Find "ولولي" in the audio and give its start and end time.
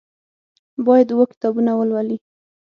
1.75-2.17